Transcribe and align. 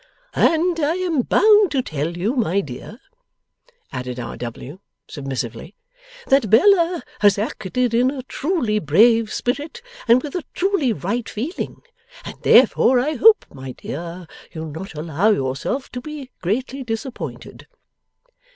'And 0.33 0.79
I 0.79 0.95
am 0.95 1.21
bound 1.21 1.69
to 1.69 1.83
tell 1.83 2.17
you, 2.17 2.35
my 2.35 2.59
dear,' 2.59 2.99
added 3.93 4.19
R. 4.19 4.35
W., 4.35 4.79
submissively, 5.07 5.75
'that 6.25 6.49
Bella 6.49 7.03
has 7.19 7.37
acted 7.37 7.93
in 7.93 8.09
a 8.09 8.23
truly 8.23 8.79
brave 8.79 9.31
spirit, 9.31 9.83
and 10.07 10.23
with 10.23 10.33
a 10.33 10.41
truly 10.55 10.91
right 10.91 11.29
feeling. 11.29 11.83
And 12.25 12.41
therefore 12.41 12.99
I 12.99 13.13
hope, 13.13 13.45
my 13.53 13.73
dear, 13.73 14.25
you'll 14.51 14.71
not 14.71 14.95
allow 14.95 15.29
yourself 15.29 15.91
to 15.91 16.01
be 16.01 16.31
greatly 16.41 16.83
disappointed. 16.83 17.67